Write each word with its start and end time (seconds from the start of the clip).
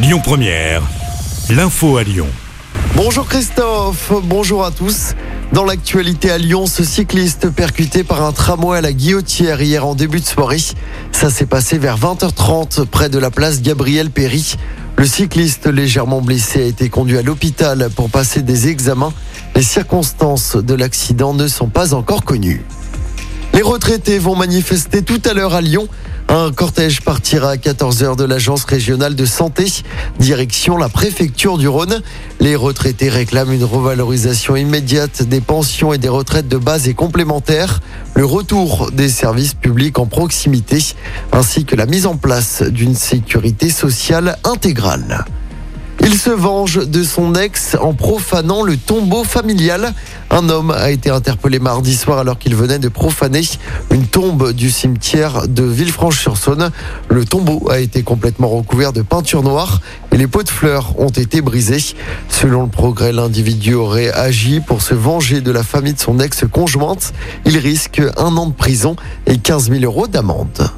Lyon 0.00 0.20
Première, 0.22 0.80
l'info 1.50 1.96
à 1.96 2.04
Lyon. 2.04 2.28
Bonjour 2.94 3.26
Christophe, 3.26 4.12
bonjour 4.22 4.64
à 4.64 4.70
tous. 4.70 5.14
Dans 5.52 5.64
l'actualité 5.64 6.30
à 6.30 6.38
Lyon, 6.38 6.66
ce 6.66 6.84
cycliste 6.84 7.50
percuté 7.50 8.04
par 8.04 8.22
un 8.22 8.30
tramway 8.30 8.78
à 8.78 8.80
la 8.80 8.92
Guillotière 8.92 9.60
hier 9.60 9.84
en 9.84 9.96
début 9.96 10.20
de 10.20 10.24
soirée. 10.24 10.60
Ça 11.10 11.30
s'est 11.30 11.46
passé 11.46 11.78
vers 11.78 11.98
20h30 11.98 12.86
près 12.86 13.08
de 13.08 13.18
la 13.18 13.32
place 13.32 13.60
Gabriel 13.60 14.10
Péry. 14.10 14.54
Le 14.96 15.04
cycliste 15.04 15.66
légèrement 15.66 16.20
blessé 16.20 16.62
a 16.62 16.66
été 16.66 16.90
conduit 16.90 17.18
à 17.18 17.22
l'hôpital 17.22 17.88
pour 17.96 18.08
passer 18.08 18.42
des 18.42 18.68
examens. 18.68 19.12
Les 19.56 19.62
circonstances 19.62 20.54
de 20.54 20.74
l'accident 20.74 21.34
ne 21.34 21.48
sont 21.48 21.70
pas 21.70 21.92
encore 21.92 22.22
connues. 22.22 22.64
Les 23.52 23.62
retraités 23.62 24.20
vont 24.20 24.36
manifester 24.36 25.02
tout 25.02 25.20
à 25.28 25.34
l'heure 25.34 25.54
à 25.54 25.60
Lyon. 25.60 25.88
Un 26.30 26.52
cortège 26.52 27.00
partira 27.00 27.52
à 27.52 27.56
14h 27.56 28.14
de 28.16 28.24
l'agence 28.24 28.64
régionale 28.64 29.14
de 29.14 29.24
santé, 29.24 29.64
direction 30.18 30.76
la 30.76 30.90
préfecture 30.90 31.56
du 31.56 31.68
Rhône. 31.68 32.02
Les 32.38 32.54
retraités 32.54 33.08
réclament 33.08 33.52
une 33.52 33.64
revalorisation 33.64 34.54
immédiate 34.54 35.22
des 35.22 35.40
pensions 35.40 35.94
et 35.94 35.98
des 35.98 36.10
retraites 36.10 36.46
de 36.46 36.58
base 36.58 36.86
et 36.86 36.92
complémentaires, 36.92 37.80
le 38.14 38.26
retour 38.26 38.90
des 38.92 39.08
services 39.08 39.54
publics 39.54 39.98
en 39.98 40.04
proximité, 40.04 40.84
ainsi 41.32 41.64
que 41.64 41.76
la 41.76 41.86
mise 41.86 42.04
en 42.04 42.16
place 42.16 42.62
d'une 42.62 42.94
sécurité 42.94 43.70
sociale 43.70 44.36
intégrale. 44.44 45.24
Il 46.00 46.14
se 46.14 46.30
venge 46.30 46.86
de 46.86 47.02
son 47.02 47.34
ex 47.34 47.76
en 47.80 47.92
profanant 47.92 48.62
le 48.62 48.76
tombeau 48.76 49.24
familial. 49.24 49.92
Un 50.30 50.50
homme 50.50 50.70
a 50.70 50.90
été 50.90 51.08
interpellé 51.08 51.58
mardi 51.58 51.96
soir 51.96 52.18
alors 52.18 52.38
qu'il 52.38 52.54
venait 52.54 52.78
de 52.78 52.88
profaner 52.88 53.40
une 53.90 54.06
tombe 54.06 54.52
du 54.52 54.70
cimetière 54.70 55.48
de 55.48 55.64
Villefranche-sur-Saône. 55.64 56.70
Le 57.08 57.24
tombeau 57.24 57.68
a 57.70 57.80
été 57.80 58.02
complètement 58.02 58.48
recouvert 58.48 58.92
de 58.92 59.00
peinture 59.00 59.42
noire 59.42 59.80
et 60.12 60.18
les 60.18 60.26
pots 60.26 60.42
de 60.42 60.50
fleurs 60.50 60.98
ont 61.00 61.08
été 61.08 61.40
brisés. 61.40 61.94
Selon 62.28 62.62
le 62.62 62.68
progrès, 62.68 63.12
l'individu 63.12 63.74
aurait 63.74 64.10
agi 64.10 64.60
pour 64.60 64.82
se 64.82 64.94
venger 64.94 65.40
de 65.40 65.50
la 65.50 65.62
famille 65.62 65.94
de 65.94 66.00
son 66.00 66.20
ex-conjointe. 66.20 67.14
Il 67.46 67.56
risque 67.56 68.02
un 68.18 68.36
an 68.36 68.46
de 68.46 68.54
prison 68.54 68.96
et 69.26 69.38
15 69.38 69.70
000 69.70 69.84
euros 69.84 70.08
d'amende. 70.08 70.70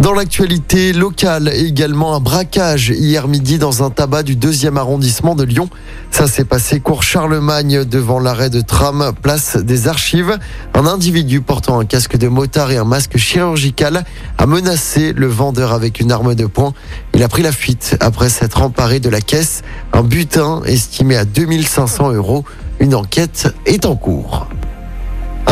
Dans 0.00 0.14
l'actualité 0.14 0.94
locale, 0.94 1.50
également 1.54 2.14
un 2.16 2.20
braquage 2.20 2.88
hier 2.88 3.28
midi 3.28 3.58
dans 3.58 3.82
un 3.82 3.90
tabac 3.90 4.22
du 4.22 4.34
deuxième 4.34 4.78
arrondissement 4.78 5.34
de 5.34 5.44
Lyon. 5.44 5.68
Ça 6.10 6.26
s'est 6.26 6.46
passé 6.46 6.80
cours 6.80 7.02
Charlemagne 7.02 7.84
devant 7.84 8.18
l'arrêt 8.18 8.48
de 8.48 8.62
tram, 8.62 9.12
place 9.20 9.58
des 9.58 9.88
archives. 9.88 10.38
Un 10.72 10.86
individu 10.86 11.42
portant 11.42 11.78
un 11.78 11.84
casque 11.84 12.16
de 12.16 12.28
motard 12.28 12.70
et 12.70 12.78
un 12.78 12.84
masque 12.84 13.18
chirurgical 13.18 14.04
a 14.38 14.46
menacé 14.46 15.12
le 15.12 15.26
vendeur 15.26 15.74
avec 15.74 16.00
une 16.00 16.12
arme 16.12 16.34
de 16.34 16.46
poing. 16.46 16.72
Il 17.12 17.22
a 17.22 17.28
pris 17.28 17.42
la 17.42 17.52
fuite 17.52 17.98
après 18.00 18.30
s'être 18.30 18.62
emparé 18.62 19.00
de 19.00 19.10
la 19.10 19.20
caisse. 19.20 19.60
Un 19.92 20.02
butin 20.02 20.62
estimé 20.64 21.18
à 21.18 21.26
2500 21.26 22.14
euros. 22.14 22.46
Une 22.78 22.94
enquête 22.94 23.54
est 23.66 23.84
en 23.84 23.96
cours. 23.96 24.48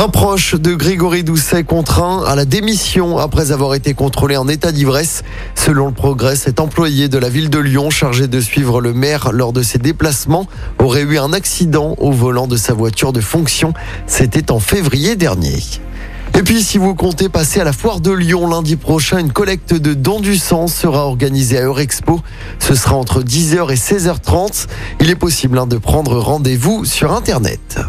Un 0.00 0.08
proche 0.08 0.54
de 0.54 0.76
Grégory 0.76 1.24
Doucet 1.24 1.64
contraint 1.64 2.22
à 2.24 2.36
la 2.36 2.44
démission 2.44 3.18
après 3.18 3.50
avoir 3.50 3.74
été 3.74 3.94
contrôlé 3.94 4.36
en 4.36 4.46
état 4.46 4.70
d'ivresse. 4.70 5.24
Selon 5.56 5.88
le 5.88 5.92
progrès, 5.92 6.36
cet 6.36 6.60
employé 6.60 7.08
de 7.08 7.18
la 7.18 7.28
ville 7.28 7.50
de 7.50 7.58
Lyon 7.58 7.90
chargé 7.90 8.28
de 8.28 8.40
suivre 8.40 8.80
le 8.80 8.92
maire 8.92 9.32
lors 9.32 9.52
de 9.52 9.60
ses 9.60 9.78
déplacements 9.78 10.46
aurait 10.78 11.02
eu 11.02 11.18
un 11.18 11.32
accident 11.32 11.96
au 11.98 12.12
volant 12.12 12.46
de 12.46 12.56
sa 12.56 12.74
voiture 12.74 13.12
de 13.12 13.20
fonction. 13.20 13.74
C'était 14.06 14.52
en 14.52 14.60
février 14.60 15.16
dernier. 15.16 15.58
Et 16.38 16.42
puis, 16.44 16.62
si 16.62 16.78
vous 16.78 16.94
comptez 16.94 17.28
passer 17.28 17.58
à 17.58 17.64
la 17.64 17.72
foire 17.72 17.98
de 17.98 18.12
Lyon 18.12 18.48
lundi 18.48 18.76
prochain, 18.76 19.18
une 19.18 19.32
collecte 19.32 19.74
de 19.74 19.94
dons 19.94 20.20
du 20.20 20.36
sang 20.36 20.68
sera 20.68 21.06
organisée 21.06 21.58
à 21.58 21.62
Eurexpo. 21.62 22.20
Ce 22.60 22.76
sera 22.76 22.94
entre 22.94 23.24
10h 23.24 23.72
et 23.72 23.74
16h30. 23.74 24.68
Il 25.00 25.10
est 25.10 25.16
possible 25.16 25.58
hein, 25.58 25.66
de 25.66 25.76
prendre 25.76 26.16
rendez-vous 26.18 26.84
sur 26.84 27.12
Internet. 27.12 27.80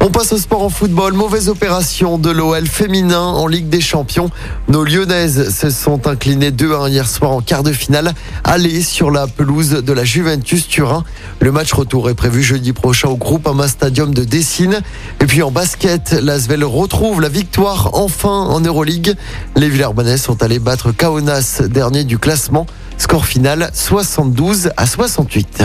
On 0.00 0.10
passe 0.10 0.32
au 0.32 0.38
sport 0.38 0.62
en 0.62 0.68
football. 0.68 1.12
Mauvaise 1.12 1.48
opération 1.48 2.18
de 2.18 2.30
l'OL 2.30 2.66
féminin 2.66 3.20
en 3.20 3.48
Ligue 3.48 3.68
des 3.68 3.80
Champions. 3.80 4.30
Nos 4.68 4.84
Lyonnaises 4.84 5.52
se 5.52 5.70
sont 5.70 6.06
inclinées 6.06 6.52
2-1 6.52 6.88
hier 6.88 7.08
soir 7.08 7.32
en 7.32 7.40
quart 7.40 7.64
de 7.64 7.72
finale. 7.72 8.12
Aller 8.44 8.80
sur 8.82 9.10
la 9.10 9.26
pelouse 9.26 9.70
de 9.70 9.92
la 9.92 10.04
Juventus 10.04 10.68
Turin. 10.68 11.02
Le 11.40 11.50
match 11.50 11.72
retour 11.72 12.08
est 12.10 12.14
prévu 12.14 12.44
jeudi 12.44 12.72
prochain 12.72 13.08
au 13.08 13.16
Groupama 13.16 13.66
Stadium 13.66 14.14
de 14.14 14.22
Dessine. 14.22 14.82
Et 15.20 15.26
puis 15.26 15.42
en 15.42 15.50
basket, 15.50 16.12
l'Asvel 16.12 16.62
retrouve 16.62 17.20
la 17.20 17.28
victoire 17.28 17.90
enfin 17.94 18.28
en 18.28 18.60
Euroleague. 18.60 19.16
Les 19.56 19.68
Villers 19.68 20.16
sont 20.16 20.42
allés 20.44 20.60
battre 20.60 20.92
Kaunas, 20.92 21.62
dernier 21.68 22.04
du 22.04 22.18
classement. 22.18 22.66
Score 22.98 23.26
final 23.26 23.70
72 23.74 24.70
à 24.76 24.86
68. 24.86 25.64